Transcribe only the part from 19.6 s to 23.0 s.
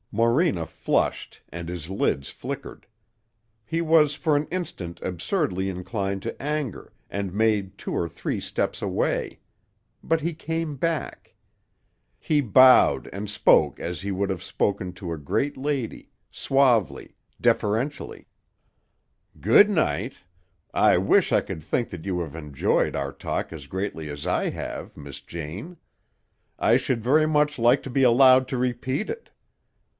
night. I wish I could think that you have enjoyed